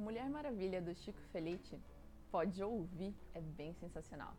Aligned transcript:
Mulher 0.00 0.30
Maravilha 0.30 0.80
do 0.80 0.94
Chico 0.94 1.20
Felice, 1.30 1.78
pode 2.30 2.62
ouvir, 2.62 3.14
é 3.34 3.40
bem 3.42 3.74
sensacional. 3.74 4.34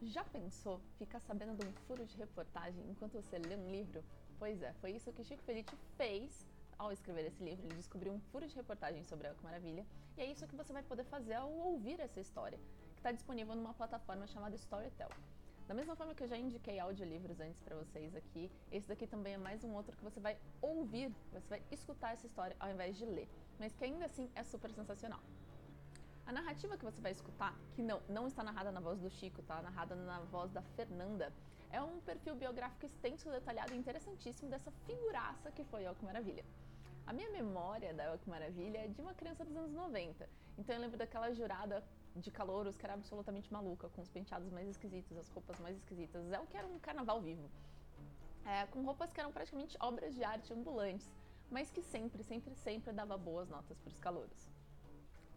Já 0.00 0.24
pensou 0.24 0.80
ficar 0.96 1.20
sabendo 1.20 1.54
de 1.54 1.66
um 1.66 1.72
furo 1.86 2.06
de 2.06 2.16
reportagem 2.16 2.82
enquanto 2.88 3.12
você 3.12 3.38
lê 3.38 3.56
um 3.56 3.70
livro? 3.70 4.02
Pois 4.38 4.62
é, 4.62 4.72
foi 4.80 4.92
isso 4.92 5.12
que 5.12 5.22
Chico 5.22 5.42
Felice 5.42 5.76
fez 5.98 6.48
ao 6.78 6.92
escrever 6.92 7.26
esse 7.26 7.44
livro. 7.44 7.66
Ele 7.66 7.76
descobriu 7.76 8.14
um 8.14 8.20
furo 8.32 8.48
de 8.48 8.56
reportagem 8.56 9.04
sobre 9.04 9.26
a 9.26 9.34
Maravilha 9.42 9.84
e 10.16 10.22
é 10.22 10.32
isso 10.32 10.46
que 10.46 10.56
você 10.56 10.72
vai 10.72 10.82
poder 10.82 11.04
fazer 11.04 11.34
ao 11.34 11.52
ouvir 11.52 12.00
essa 12.00 12.20
história, 12.20 12.58
que 12.94 13.00
está 13.00 13.12
disponível 13.12 13.54
numa 13.54 13.74
plataforma 13.74 14.26
chamada 14.26 14.56
Storytel. 14.56 15.10
Da 15.68 15.74
mesma 15.74 15.94
forma 15.94 16.14
que 16.14 16.22
eu 16.24 16.28
já 16.28 16.38
indiquei 16.38 16.78
audiolivros 16.80 17.38
antes 17.40 17.60
para 17.60 17.76
vocês 17.76 18.16
aqui, 18.16 18.50
esse 18.72 18.88
daqui 18.88 19.06
também 19.06 19.34
é 19.34 19.36
mais 19.36 19.62
um 19.62 19.74
outro 19.74 19.94
que 19.94 20.02
você 20.02 20.18
vai 20.18 20.34
ouvir, 20.62 21.14
você 21.30 21.46
vai 21.46 21.62
escutar 21.70 22.14
essa 22.14 22.26
história 22.26 22.56
ao 22.58 22.70
invés 22.70 22.96
de 22.96 23.04
ler, 23.04 23.28
mas 23.58 23.74
que 23.74 23.84
ainda 23.84 24.06
assim 24.06 24.30
é 24.34 24.42
super 24.42 24.72
sensacional. 24.72 25.20
A 26.24 26.32
narrativa 26.32 26.78
que 26.78 26.86
você 26.86 27.02
vai 27.02 27.12
escutar, 27.12 27.54
que 27.74 27.82
não, 27.82 28.00
não 28.08 28.26
está 28.26 28.42
narrada 28.42 28.72
na 28.72 28.80
voz 28.80 28.98
do 28.98 29.10
Chico, 29.10 29.42
está 29.42 29.60
narrada 29.60 29.94
na 29.94 30.20
voz 30.20 30.50
da 30.50 30.62
Fernanda, 30.62 31.30
é 31.70 31.82
um 31.82 32.00
perfil 32.00 32.34
biográfico 32.34 32.86
extenso, 32.86 33.30
detalhado 33.30 33.74
e 33.74 33.76
interessantíssimo 33.76 34.48
dessa 34.48 34.70
figuraça 34.86 35.52
que 35.52 35.64
foi 35.64 35.84
Elke 35.84 36.02
Maravilha. 36.02 36.46
A 37.08 37.12
minha 37.14 37.30
memória 37.30 37.94
da 37.94 38.04
Elke 38.04 38.28
Maravilha 38.28 38.80
é 38.84 38.86
de 38.86 39.00
uma 39.00 39.14
criança 39.14 39.42
dos 39.42 39.56
anos 39.56 39.72
90, 39.72 40.28
então 40.58 40.74
eu 40.74 40.80
lembro 40.82 40.98
daquela 40.98 41.32
jurada 41.32 41.82
de 42.14 42.30
calouros 42.30 42.76
que 42.76 42.84
era 42.84 42.92
absolutamente 42.92 43.50
maluca, 43.50 43.88
com 43.88 44.02
os 44.02 44.10
penteados 44.10 44.50
mais 44.50 44.68
esquisitos, 44.68 45.16
as 45.16 45.26
roupas 45.30 45.58
mais 45.58 45.74
esquisitas. 45.78 46.30
É 46.30 46.38
o 46.38 46.46
que 46.46 46.54
era 46.54 46.66
um 46.66 46.78
carnaval 46.78 47.22
vivo. 47.22 47.50
É, 48.44 48.66
com 48.66 48.84
roupas 48.84 49.10
que 49.10 49.20
eram 49.20 49.32
praticamente 49.32 49.74
obras 49.80 50.14
de 50.14 50.22
arte 50.22 50.52
ambulantes, 50.52 51.08
mas 51.50 51.70
que 51.70 51.80
sempre, 51.80 52.22
sempre, 52.22 52.54
sempre 52.56 52.92
dava 52.92 53.16
boas 53.16 53.48
notas 53.48 53.78
para 53.78 53.90
os 53.90 53.98
calouros. 53.98 54.50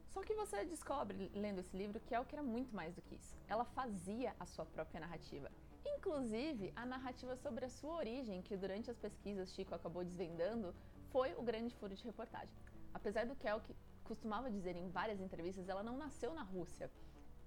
Só 0.10 0.22
que 0.24 0.36
você 0.36 0.66
descobre, 0.66 1.32
lendo 1.34 1.60
esse 1.60 1.78
livro, 1.78 2.02
que 2.02 2.14
Elke 2.14 2.36
era 2.36 2.44
muito 2.44 2.76
mais 2.76 2.94
do 2.94 3.02
que 3.02 3.16
isso. 3.16 3.34
Ela 3.48 3.64
fazia 3.64 4.36
a 4.38 4.46
sua 4.46 4.66
própria 4.66 5.00
narrativa. 5.00 5.50
Inclusive, 5.86 6.74
a 6.76 6.86
narrativa 6.86 7.34
sobre 7.38 7.64
a 7.64 7.70
sua 7.70 7.96
origem, 7.96 8.42
que 8.42 8.58
durante 8.58 8.92
as 8.92 8.98
pesquisas 8.98 9.54
Chico 9.54 9.74
acabou 9.74 10.04
desvendando, 10.04 10.76
foi 11.12 11.34
o 11.36 11.44
grande 11.44 11.76
furo 11.76 11.94
de 11.94 12.04
reportagem. 12.04 12.56
Apesar 12.94 13.26
do 13.26 13.36
que 13.36 13.48
Elke 13.48 13.76
costumava 14.04 14.50
dizer 14.50 14.76
em 14.76 14.90
várias 14.90 15.20
entrevistas, 15.20 15.68
ela 15.70 15.84
não 15.84 15.98
nasceu 15.98 16.34
na 16.34 16.42
Rússia. 16.42 16.90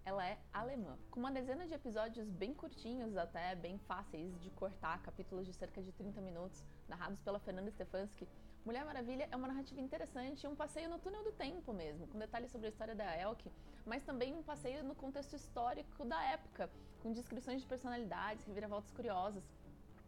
Ela 0.04 0.26
é 0.26 0.38
alemã, 0.52 0.98
com 1.10 1.18
uma 1.18 1.32
dezena 1.32 1.66
de 1.66 1.72
episódios 1.72 2.28
bem 2.28 2.52
curtinhos, 2.52 3.16
até 3.16 3.54
bem 3.54 3.78
fáceis 3.78 4.38
de 4.38 4.50
cortar, 4.50 5.02
capítulos 5.02 5.46
de 5.46 5.54
cerca 5.54 5.82
de 5.82 5.92
30 5.92 6.20
minutos, 6.20 6.62
narrados 6.86 7.20
pela 7.20 7.38
Fernanda 7.38 7.70
Stefanski. 7.70 8.28
Mulher 8.66 8.84
Maravilha 8.84 9.28
é 9.30 9.36
uma 9.36 9.48
narrativa 9.48 9.80
interessante, 9.80 10.46
um 10.46 10.54
passeio 10.54 10.90
no 10.90 10.98
túnel 10.98 11.24
do 11.24 11.32
tempo 11.32 11.72
mesmo, 11.72 12.06
com 12.06 12.18
detalhes 12.18 12.50
sobre 12.50 12.66
a 12.66 12.70
história 12.70 12.94
da 12.94 13.18
Elke, 13.18 13.50
mas 13.86 14.02
também 14.02 14.34
um 14.34 14.42
passeio 14.42 14.84
no 14.84 14.94
contexto 14.94 15.36
histórico 15.36 16.04
da 16.04 16.22
época, 16.24 16.70
com 17.02 17.12
descrições 17.12 17.62
de 17.62 17.66
personalidades, 17.66 18.44
reviravoltas 18.44 18.90
curiosas. 18.90 19.42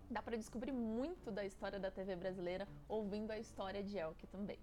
Dá 0.08 0.22
para 0.22 0.36
descobrir 0.36 0.70
muito 0.70 1.32
da 1.32 1.44
história 1.44 1.80
da 1.80 1.90
TV 1.90 2.14
brasileira 2.14 2.68
ouvindo 2.88 3.32
a 3.32 3.38
história 3.38 3.82
de 3.82 3.98
Elke 3.98 4.24
também. 4.28 4.58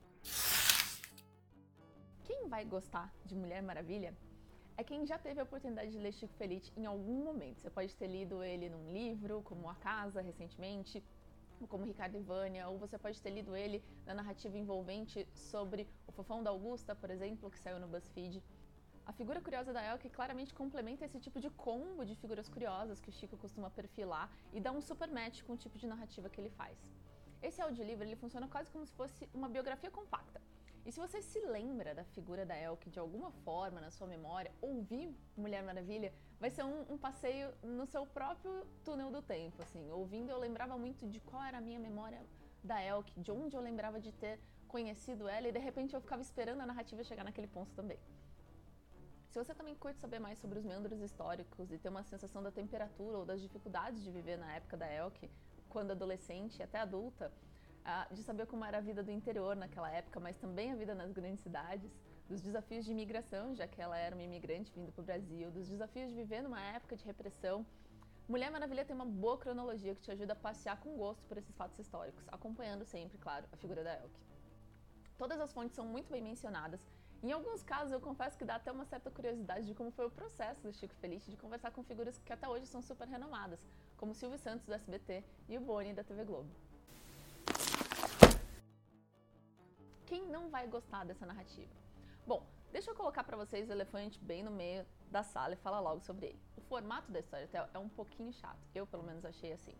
Quem 2.24 2.48
vai 2.48 2.64
gostar 2.64 3.14
de 3.26 3.36
Mulher 3.36 3.62
Maravilha 3.62 4.16
é 4.78 4.84
quem 4.86 5.06
já 5.06 5.20
teve 5.20 5.42
a 5.42 5.44
oportunidade 5.44 5.92
de 5.92 6.00
ler 6.00 6.14
Chico 6.14 6.34
Felice 6.36 6.72
em 6.78 6.86
algum 6.86 7.26
momento. 7.26 7.60
Você 7.60 7.70
pode 7.70 7.94
ter 7.94 8.08
lido 8.08 8.42
ele 8.42 8.70
num 8.70 8.90
livro, 8.94 9.42
como 9.44 9.70
A 9.70 9.76
Casa, 9.76 10.22
recentemente, 10.22 11.04
como 11.68 11.84
Ricardo 11.84 12.16
e 12.16 12.22
Vânia, 12.22 12.70
ou 12.70 12.78
você 12.80 12.98
pode 12.98 13.22
ter 13.22 13.30
lido 13.30 13.54
ele 13.54 13.84
na 14.06 14.14
narrativa 14.14 14.58
envolvente 14.58 15.28
sobre 15.36 15.90
o 16.08 16.12
Fofão 16.14 16.42
da 16.42 16.52
Augusta, 16.52 16.96
por 16.96 17.10
exemplo, 17.10 17.52
que 17.52 17.60
saiu 17.60 17.80
no 17.80 17.88
BuzzFeed. 17.88 18.42
A 19.06 19.12
figura 19.12 19.42
curiosa 19.42 19.74
da 19.74 19.84
Elke 19.84 20.10
claramente 20.10 20.54
complementa 20.54 21.04
esse 21.04 21.20
tipo 21.20 21.40
de 21.40 21.50
combo 21.50 22.06
de 22.06 22.16
figuras 22.16 22.48
curiosas 22.48 23.02
que 23.02 23.10
o 23.10 23.12
Chico 23.12 23.36
costuma 23.38 23.70
perfilar 23.70 24.30
e 24.54 24.62
dá 24.62 24.72
um 24.72 24.82
super 24.82 25.10
match 25.10 25.44
com 25.44 25.54
o 25.54 25.58
tipo 25.58 25.78
de 25.78 25.86
narrativa 25.86 26.30
que 26.30 26.40
ele 26.40 26.50
faz. 26.50 26.78
Esse 27.42 27.62
audiolivro 27.62 28.06
ele 28.06 28.16
funciona 28.16 28.48
quase 28.48 28.72
como 28.72 28.86
se 28.86 28.94
fosse 28.96 29.30
uma 29.34 29.50
biografia 29.50 29.92
compacta. 29.92 30.42
E 30.86 30.92
se 30.92 31.00
você 31.00 31.22
se 31.22 31.40
lembra 31.42 31.94
da 31.94 32.06
figura 32.06 32.46
da 32.46 32.58
Elke 32.58 32.90
de 32.90 33.00
alguma 33.00 33.30
forma 33.46 33.82
na 33.82 33.92
sua 33.92 34.08
memória, 34.08 34.52
ouvir 34.62 35.14
Mulher 35.36 35.64
Maravilha 35.64 36.14
vai 36.40 36.50
ser 36.50 36.64
um, 36.64 36.94
um, 36.94 36.98
passeio 36.98 37.54
no 37.62 37.86
seu 37.86 38.06
próprio 38.06 38.66
túnel 38.86 39.12
do 39.12 39.22
tempo, 39.22 39.62
assim. 39.62 39.90
Ouvindo 39.92 40.30
eu 40.30 40.40
lembrava 40.40 40.78
muito 40.78 41.08
de 41.08 41.20
qual 41.20 41.44
era 41.44 41.58
a 41.58 41.62
minha 41.62 41.80
memória 41.80 42.22
da 42.64 42.82
Elke, 42.82 43.20
de 43.20 43.32
onde 43.32 43.56
eu 43.56 43.62
lembrava 43.62 44.00
de 44.00 44.14
ter 44.14 44.40
conhecido 44.68 45.28
ela 45.28 45.48
e 45.48 45.52
de 45.52 45.60
repente 45.60 45.94
eu 45.94 46.02
ficava 46.02 46.22
esperando 46.22 46.62
a 46.62 46.66
narrativa 46.66 47.04
chegar 47.04 47.24
naquele 47.24 47.48
ponto 47.48 47.74
também. 47.74 48.00
Se 49.34 49.40
você 49.40 49.56
também 49.56 49.74
curte 49.74 50.00
saber 50.00 50.20
mais 50.20 50.38
sobre 50.38 50.60
os 50.60 50.64
meandros 50.64 51.02
históricos 51.02 51.72
e 51.72 51.78
ter 51.80 51.90
uma 51.90 52.04
sensação 52.04 52.44
da 52.44 52.52
temperatura 52.52 53.18
ou 53.18 53.26
das 53.26 53.42
dificuldades 53.42 54.04
de 54.04 54.12
viver 54.12 54.38
na 54.38 54.54
época 54.54 54.78
da 54.78 54.88
Elke, 54.88 55.28
quando 55.70 55.90
adolescente 55.90 56.60
e 56.60 56.62
até 56.62 56.78
adulta, 56.78 57.34
de 58.12 58.22
saber 58.22 58.46
como 58.46 58.64
era 58.64 58.78
a 58.78 58.82
vida 58.82 59.02
do 59.02 59.10
interior 59.10 59.56
naquela 59.56 59.90
época, 59.90 60.20
mas 60.20 60.38
também 60.38 60.72
a 60.72 60.76
vida 60.76 60.94
nas 60.94 61.12
grandes 61.12 61.42
cidades, 61.42 61.92
dos 62.30 62.44
desafios 62.44 62.86
de 62.86 62.92
imigração, 62.92 63.56
já 63.56 63.68
que 63.68 63.82
ela 63.82 63.98
era 63.98 64.16
uma 64.16 64.22
imigrante 64.22 64.72
vindo 64.72 64.92
para 64.92 65.02
o 65.02 65.04
Brasil, 65.04 65.50
dos 65.50 65.68
desafios 65.68 66.12
de 66.12 66.16
viver 66.16 66.44
numa 66.44 66.62
época 66.62 66.96
de 66.96 67.04
repressão. 67.04 67.66
Mulher 68.28 68.52
Maravilha 68.52 68.86
tem 68.86 68.96
uma 68.96 69.04
boa 69.04 69.40
cronologia 69.40 69.96
que 69.96 70.02
te 70.02 70.12
ajuda 70.12 70.34
a 70.34 70.36
passear 70.36 70.80
com 70.80 70.96
gosto 70.96 71.26
por 71.26 71.40
esses 71.40 71.56
fatos 71.56 71.80
históricos, 71.80 72.24
acompanhando 72.32 72.86
sempre, 72.86 73.18
claro, 73.18 73.48
a 73.52 73.58
figura 73.58 73.84
da 73.84 73.96
Elke. 73.96 74.22
Todas 75.18 75.40
as 75.40 75.52
fontes 75.52 75.76
são 75.76 75.88
muito 75.88 76.12
bem 76.12 76.22
mencionadas. 76.22 76.88
Em 77.24 77.32
alguns 77.32 77.64
casos, 77.64 77.94
eu 77.94 78.02
confesso 78.02 78.38
que 78.38 78.44
dá 78.44 78.56
até 78.56 78.70
uma 78.70 78.84
certa 78.84 79.10
curiosidade 79.10 79.66
de 79.66 79.74
como 79.74 79.90
foi 79.92 80.06
o 80.06 80.12
processo 80.12 80.62
do 80.62 80.74
Chico 80.74 80.94
Felice 80.96 81.32
de 81.32 81.38
conversar 81.38 81.72
com 81.72 81.82
figuras 81.82 82.18
que 82.18 82.34
até 82.34 82.50
hoje 82.50 82.68
são 82.68 82.82
super 82.82 83.08
renomadas, 83.08 83.66
como 83.96 84.14
Silvio 84.14 84.38
Santos 84.38 84.66
do 84.66 84.74
SBT 84.74 85.24
e 85.48 85.58
o 85.58 85.62
Boni 85.62 85.94
da 85.94 86.04
TV 86.04 86.26
Globo. 86.26 86.50
Quem 90.06 90.28
não 90.28 90.50
vai 90.50 90.68
gostar 90.68 91.06
dessa 91.06 91.26
narrativa? 91.26 91.72
Bom, 92.28 92.46
deixa 92.74 92.92
eu 92.92 92.96
colocar 92.96 93.24
para 93.24 93.38
vocês 93.38 93.70
o 93.70 93.72
elefante 93.72 94.20
bem 94.20 94.44
no 94.44 94.52
meio 94.52 94.86
da 95.10 95.24
sala 95.24 95.54
e 95.54 95.58
falar 95.58 95.80
logo 95.80 96.02
sobre 96.02 96.26
ele. 96.26 96.40
O 96.58 96.62
formato 96.62 97.10
da 97.10 97.22
Storytel 97.22 97.70
é 97.74 97.80
um 97.80 97.88
pouquinho 97.88 98.34
chato, 98.34 98.60
eu 98.76 98.86
pelo 98.86 99.04
menos 99.04 99.24
achei 99.24 99.54
assim. 99.54 99.76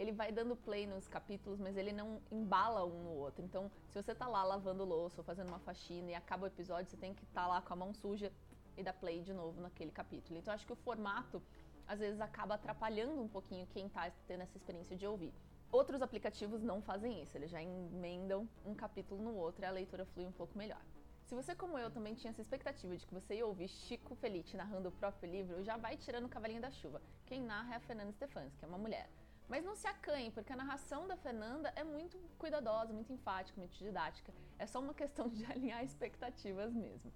Ele 0.00 0.12
vai 0.12 0.32
dando 0.32 0.56
play 0.56 0.86
nos 0.86 1.06
capítulos, 1.06 1.60
mas 1.60 1.76
ele 1.76 1.92
não 1.92 2.22
embala 2.30 2.86
um 2.86 3.02
no 3.02 3.10
outro. 3.10 3.44
Então, 3.44 3.70
se 3.90 4.00
você 4.02 4.14
tá 4.14 4.26
lá 4.26 4.42
lavando 4.42 4.82
louça 4.82 5.20
ou 5.20 5.24
fazendo 5.24 5.48
uma 5.48 5.58
faxina 5.58 6.12
e 6.12 6.14
acaba 6.14 6.44
o 6.44 6.46
episódio, 6.46 6.90
você 6.90 6.96
tem 6.96 7.12
que 7.12 7.22
estar 7.22 7.42
tá 7.42 7.46
lá 7.46 7.60
com 7.60 7.74
a 7.74 7.76
mão 7.76 7.92
suja 7.92 8.32
e 8.78 8.82
dar 8.82 8.94
play 8.94 9.20
de 9.20 9.34
novo 9.34 9.60
naquele 9.60 9.90
capítulo. 9.90 10.38
Então, 10.38 10.54
acho 10.54 10.66
que 10.66 10.72
o 10.72 10.76
formato 10.76 11.42
às 11.86 11.98
vezes 11.98 12.18
acaba 12.18 12.54
atrapalhando 12.54 13.20
um 13.20 13.28
pouquinho 13.28 13.66
quem 13.66 13.90
tá 13.90 14.10
tendo 14.26 14.42
essa 14.42 14.56
experiência 14.56 14.96
de 14.96 15.06
ouvir. 15.06 15.34
Outros 15.70 16.00
aplicativos 16.00 16.62
não 16.62 16.80
fazem 16.80 17.22
isso, 17.22 17.36
eles 17.36 17.50
já 17.50 17.62
emendam 17.62 18.48
um 18.64 18.74
capítulo 18.74 19.22
no 19.22 19.34
outro 19.36 19.62
e 19.62 19.66
a 19.66 19.70
leitura 19.70 20.06
flui 20.06 20.24
um 20.24 20.32
pouco 20.32 20.56
melhor. 20.56 20.80
Se 21.26 21.34
você, 21.34 21.54
como 21.54 21.78
eu, 21.78 21.90
também 21.90 22.14
tinha 22.14 22.30
essa 22.30 22.40
expectativa 22.40 22.96
de 22.96 23.06
que 23.06 23.12
você 23.12 23.34
ia 23.34 23.46
ouvir 23.46 23.68
Chico 23.68 24.14
Felice 24.16 24.56
narrando 24.56 24.88
o 24.88 24.92
próprio 24.92 25.30
livro, 25.30 25.62
já 25.62 25.76
vai 25.76 25.96
tirando 25.96 26.24
o 26.24 26.28
cavalinho 26.28 26.62
da 26.62 26.70
chuva. 26.70 27.02
Quem 27.26 27.42
narra 27.42 27.74
é 27.74 27.76
a 27.76 27.80
Fernanda 27.80 28.10
Stefanski, 28.12 28.58
que 28.58 28.64
é 28.64 28.68
uma 28.68 28.78
mulher. 28.78 29.08
Mas 29.50 29.64
não 29.64 29.74
se 29.74 29.88
acanhe, 29.88 30.30
porque 30.30 30.52
a 30.52 30.56
narração 30.56 31.08
da 31.08 31.16
Fernanda 31.16 31.72
é 31.74 31.82
muito 31.82 32.16
cuidadosa, 32.38 32.92
muito 32.92 33.12
enfática, 33.12 33.58
muito 33.58 33.76
didática. 33.76 34.32
É 34.56 34.64
só 34.64 34.78
uma 34.78 34.94
questão 35.02 35.28
de 35.28 35.44
alinhar 35.44 35.82
expectativas 35.82 36.72
mesmo. 36.72 37.12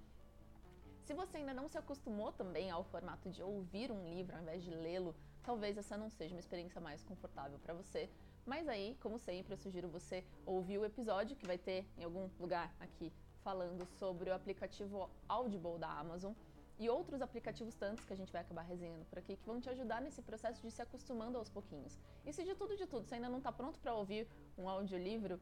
Se 1.05 1.15
você 1.15 1.37
ainda 1.37 1.55
não 1.55 1.69
se 1.69 1.79
acostumou 1.79 2.33
também 2.33 2.73
ao 2.73 2.83
formato 2.83 3.31
de 3.31 3.41
ouvir 3.41 3.93
um 3.93 4.03
livro 4.09 4.35
ao 4.35 4.43
invés 4.43 4.65
de 4.65 4.71
lê-lo, 4.71 5.15
talvez 5.45 5.79
essa 5.79 5.97
não 5.97 6.11
seja 6.11 6.35
uma 6.35 6.41
experiência 6.41 6.81
mais 6.81 7.05
confortável 7.05 7.57
para 7.61 7.73
você, 7.73 8.11
mas 8.45 8.67
aí, 8.67 8.97
como 9.01 9.17
sempre, 9.17 9.53
eu 9.53 9.57
sugiro 9.57 9.89
você 9.89 10.25
ouvir 10.45 10.79
o 10.79 10.85
episódio 10.85 11.37
que 11.37 11.47
vai 11.47 11.57
ter 11.57 11.87
em 11.97 12.03
algum 12.03 12.29
lugar 12.41 12.75
aqui 12.81 13.13
falando 13.45 13.87
sobre 13.87 14.31
o 14.31 14.35
aplicativo 14.35 15.09
Audible 15.29 15.79
da 15.79 15.89
Amazon 15.89 16.33
e 16.79 16.89
outros 16.89 17.23
aplicativos 17.23 17.75
tantos 17.75 18.05
que 18.05 18.13
a 18.13 18.17
gente 18.17 18.33
vai 18.33 18.43
acabar 18.43 18.63
resenhando 18.63 19.05
por 19.05 19.19
aqui 19.19 19.37
que 19.37 19.47
vão 19.47 19.61
te 19.61 19.71
ajudar 19.71 20.01
nesse 20.01 20.23
processo 20.23 20.61
de 20.61 20.71
se 20.71 20.83
acostumando 20.83 21.39
aos 21.39 21.49
pouquinhos. 21.49 21.99
E 22.25 22.33
se 22.33 22.45
de 22.45 22.55
tudo 22.55 22.77
de 22.77 22.87
tudo 22.87 23.07
você 23.07 23.15
ainda 23.15 23.29
não 23.29 23.39
está 23.39 23.53
pronto 23.53 23.79
para 23.79 23.95
ouvir 23.95 24.27
um 24.59 24.69
audiolivro, 24.69 25.41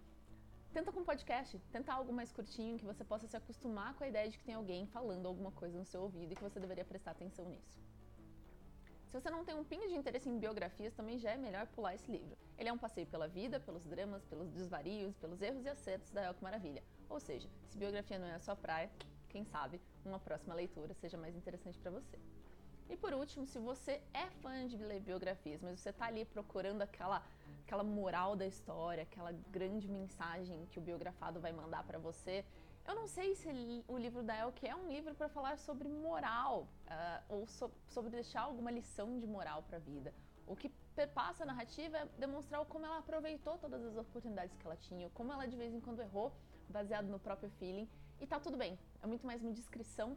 tenta 0.72 0.92
com 0.92 1.04
podcast, 1.04 1.58
tenta 1.70 1.92
algo 1.92 2.12
mais 2.12 2.32
curtinho 2.32 2.78
que 2.78 2.84
você 2.84 3.04
possa 3.04 3.26
se 3.26 3.36
acostumar 3.36 3.94
com 3.94 4.04
a 4.04 4.08
ideia 4.08 4.28
de 4.28 4.38
que 4.38 4.44
tem 4.44 4.54
alguém 4.54 4.86
falando 4.86 5.26
alguma 5.26 5.50
coisa 5.52 5.78
no 5.78 5.84
seu 5.84 6.02
ouvido 6.02 6.32
e 6.32 6.36
que 6.36 6.42
você 6.42 6.60
deveria 6.60 6.84
prestar 6.84 7.12
atenção 7.12 7.48
nisso. 7.48 7.80
Se 9.12 9.20
você 9.20 9.28
não 9.28 9.44
tem 9.44 9.54
um 9.54 9.62
pingo 9.62 9.86
de 9.86 9.94
interesse 9.94 10.26
em 10.26 10.38
biografias, 10.38 10.94
também 10.94 11.18
já 11.18 11.32
é 11.32 11.36
melhor 11.36 11.66
pular 11.66 11.94
esse 11.94 12.10
livro. 12.10 12.34
Ele 12.56 12.70
é 12.70 12.72
um 12.72 12.78
passeio 12.78 13.06
pela 13.06 13.28
vida, 13.28 13.60
pelos 13.60 13.84
dramas, 13.84 14.24
pelos 14.24 14.50
desvarios, 14.50 15.14
pelos 15.18 15.42
erros 15.42 15.66
e 15.66 15.68
acertos 15.68 16.10
da 16.10 16.24
Elke 16.24 16.42
Maravilha. 16.42 16.82
Ou 17.10 17.20
seja, 17.20 17.46
se 17.68 17.76
biografia 17.76 18.18
não 18.18 18.26
é 18.26 18.36
a 18.36 18.40
sua 18.40 18.56
praia, 18.56 18.90
quem 19.32 19.44
sabe 19.44 19.80
uma 20.04 20.18
próxima 20.18 20.54
leitura 20.54 20.92
seja 20.94 21.16
mais 21.16 21.34
interessante 21.34 21.78
para 21.78 21.90
você. 21.90 22.18
E 22.92 22.96
por 22.96 23.12
último, 23.14 23.46
se 23.46 23.58
você 23.58 24.02
é 24.12 24.26
fã 24.42 24.66
de 24.66 24.76
biografias, 25.00 25.62
mas 25.62 25.80
você 25.80 25.90
está 25.90 26.06
ali 26.06 26.24
procurando 26.26 26.82
aquela, 26.82 27.24
aquela 27.64 27.82
moral 27.82 28.36
da 28.36 28.46
história, 28.46 29.04
aquela 29.04 29.32
grande 29.50 29.88
mensagem 29.88 30.66
que 30.70 30.78
o 30.78 30.82
biografado 30.82 31.40
vai 31.40 31.52
mandar 31.52 31.82
para 31.84 31.98
você, 31.98 32.44
eu 32.86 32.94
não 32.94 33.06
sei 33.06 33.34
se 33.34 33.48
o 33.88 33.96
livro 33.96 34.22
da 34.22 34.36
Elke 34.36 34.66
é 34.66 34.74
um 34.74 34.88
livro 34.88 35.14
para 35.14 35.28
falar 35.28 35.56
sobre 35.56 35.88
moral 35.88 36.66
uh, 36.86 37.34
ou 37.34 37.46
so, 37.46 37.70
sobre 37.88 38.10
deixar 38.10 38.42
alguma 38.42 38.70
lição 38.70 39.18
de 39.20 39.26
moral 39.26 39.62
para 39.62 39.76
a 39.76 39.80
vida. 39.80 40.12
O 40.46 40.56
que 40.56 40.68
perpassa 40.94 41.44
a 41.44 41.46
narrativa 41.46 41.96
é 41.96 42.06
demonstrar 42.18 42.62
como 42.66 42.84
ela 42.84 42.98
aproveitou 42.98 43.56
todas 43.56 43.82
as 43.84 43.96
oportunidades 43.96 44.56
que 44.56 44.66
ela 44.66 44.76
tinha, 44.76 45.08
como 45.10 45.32
ela 45.32 45.46
de 45.46 45.56
vez 45.56 45.72
em 45.72 45.80
quando 45.80 46.02
errou, 46.02 46.32
baseado 46.68 47.06
no 47.06 47.18
próprio 47.18 47.50
feeling, 47.58 47.88
e 48.22 48.26
tá 48.26 48.38
tudo 48.38 48.56
bem. 48.56 48.78
É 49.02 49.06
muito 49.06 49.26
mais 49.26 49.42
uma 49.42 49.52
descrição 49.52 50.16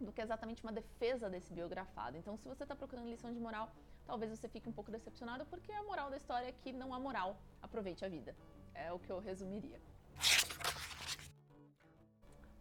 do 0.00 0.10
que 0.10 0.22
exatamente 0.22 0.62
uma 0.62 0.72
defesa 0.72 1.28
desse 1.28 1.52
biografado. 1.52 2.16
Então, 2.16 2.38
se 2.38 2.48
você 2.48 2.62
está 2.62 2.74
procurando 2.74 3.10
lição 3.10 3.30
de 3.30 3.38
moral, 3.38 3.70
talvez 4.06 4.30
você 4.30 4.48
fique 4.48 4.66
um 4.66 4.72
pouco 4.72 4.90
decepcionado, 4.90 5.44
porque 5.46 5.70
a 5.70 5.82
moral 5.82 6.08
da 6.10 6.16
história 6.16 6.48
é 6.48 6.52
que 6.52 6.72
não 6.72 6.94
há 6.94 6.98
moral, 6.98 7.36
aproveite 7.60 8.02
a 8.02 8.08
vida. 8.08 8.34
É 8.74 8.90
o 8.90 8.98
que 8.98 9.10
eu 9.12 9.20
resumiria. 9.20 9.78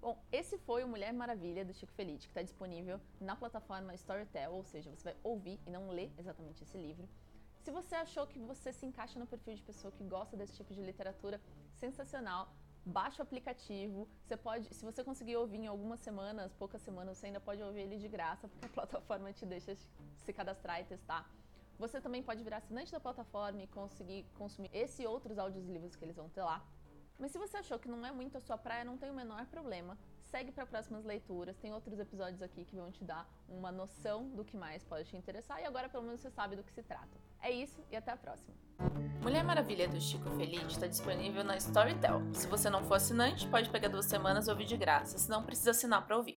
Bom, 0.01 0.21
esse 0.33 0.57
foi 0.57 0.83
o 0.83 0.87
Mulher 0.87 1.13
Maravilha 1.13 1.63
do 1.63 1.73
Chico 1.73 1.93
Felice, 1.93 2.27
que 2.27 2.31
está 2.31 2.41
disponível 2.41 2.99
na 3.21 3.37
plataforma 3.37 3.95
Storytel, 3.95 4.51
ou 4.51 4.65
seja, 4.65 4.89
você 4.91 5.05
vai 5.05 5.15
ouvir 5.23 5.61
e 5.65 5.69
não 5.69 5.91
ler 5.91 6.11
exatamente 6.17 6.61
esse 6.61 6.77
livro. 6.77 7.07
Se 7.61 7.71
você 7.71 7.95
achou 7.95 8.27
que 8.27 8.37
você 8.37 8.73
se 8.73 8.85
encaixa 8.85 9.17
no 9.17 9.25
perfil 9.25 9.55
de 9.55 9.63
pessoa 9.63 9.93
que 9.93 10.03
gosta 10.03 10.35
desse 10.35 10.57
tipo 10.57 10.73
de 10.73 10.81
literatura, 10.81 11.39
sensacional. 11.71 12.53
Baixa 12.85 13.21
o 13.21 13.23
aplicativo. 13.23 14.07
Você 14.25 14.35
pode, 14.35 14.73
se 14.73 14.83
você 14.83 15.03
conseguir 15.03 15.37
ouvir 15.37 15.57
em 15.57 15.67
algumas 15.67 15.99
semanas, 16.01 16.53
poucas 16.53 16.81
semanas, 16.81 17.17
você 17.17 17.27
ainda 17.27 17.39
pode 17.39 17.63
ouvir 17.63 17.81
ele 17.81 17.97
de 17.97 18.09
graça, 18.09 18.47
porque 18.47 18.65
a 18.65 18.69
plataforma 18.77 19.31
te 19.31 19.45
deixa 19.45 19.75
se 20.17 20.33
cadastrar 20.33 20.81
e 20.81 20.83
testar. 20.83 21.29
Você 21.79 22.01
também 22.01 22.21
pode 22.21 22.43
virar 22.43 22.57
assinante 22.57 22.91
da 22.91 22.99
plataforma 22.99 23.63
e 23.63 23.67
conseguir 23.67 24.25
consumir 24.37 24.69
esse 24.73 25.03
e 25.03 25.07
outros 25.07 25.37
áudios 25.37 25.65
livros 25.65 25.95
que 25.95 26.03
eles 26.03 26.15
vão 26.15 26.29
ter 26.29 26.43
lá. 26.43 26.65
Mas 27.17 27.31
se 27.31 27.37
você 27.37 27.57
achou 27.57 27.79
que 27.79 27.87
não 27.87 28.05
é 28.05 28.11
muito 28.11 28.37
a 28.37 28.41
sua 28.41 28.57
praia, 28.57 28.83
não 28.83 28.97
tem 28.97 29.09
o 29.09 29.13
menor 29.13 29.45
problema. 29.47 29.97
Segue 30.33 30.51
para 30.51 30.65
próximas 30.65 31.05
leituras. 31.05 31.55
Tem 31.57 31.71
outros 31.71 31.99
episódios 31.99 32.41
aqui 32.41 32.65
que 32.65 32.75
vão 32.75 32.91
te 32.91 33.03
dar 33.03 33.29
uma 33.47 33.71
noção 33.71 34.29
do 34.29 34.43
que 34.43 34.57
mais 34.57 34.83
pode 34.83 35.07
te 35.07 35.15
interessar 35.15 35.61
e 35.61 35.63
agora 35.63 35.87
pelo 35.87 36.03
menos 36.03 36.21
você 36.21 36.31
sabe 36.31 36.55
do 36.55 36.63
que 36.63 36.73
se 36.73 36.81
trata. 36.81 37.15
É 37.39 37.51
isso 37.51 37.79
e 37.91 37.95
até 37.95 38.13
a 38.13 38.17
próxima. 38.17 38.51
Mulher 39.21 39.43
Maravilha 39.43 39.87
do 39.87 40.01
Chico 40.01 40.27
Feliz 40.31 40.63
está 40.63 40.87
disponível 40.87 41.43
na 41.43 41.55
Storytel. 41.57 42.23
Se 42.33 42.47
você 42.47 42.67
não 42.67 42.83
for 42.83 42.95
assinante, 42.95 43.47
pode 43.47 43.69
pegar 43.69 43.89
duas 43.89 44.07
semanas 44.07 44.47
ou 44.47 44.55
ouvir 44.55 44.65
de 44.65 44.75
graça, 44.75 45.19
se 45.19 45.29
não 45.29 45.43
precisa 45.43 45.69
assinar 45.69 46.03
para 46.03 46.17
ouvir. 46.17 46.31